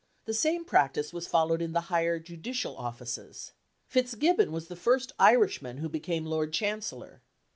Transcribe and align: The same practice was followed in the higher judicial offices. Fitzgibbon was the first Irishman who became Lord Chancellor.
The 0.25 0.33
same 0.33 0.65
practice 0.65 1.13
was 1.13 1.27
followed 1.27 1.61
in 1.61 1.73
the 1.73 1.81
higher 1.91 2.17
judicial 2.17 2.75
offices. 2.75 3.51
Fitzgibbon 3.87 4.51
was 4.51 4.67
the 4.67 4.75
first 4.75 5.11
Irishman 5.19 5.77
who 5.77 5.89
became 5.89 6.25
Lord 6.25 6.51
Chancellor. 6.53 7.21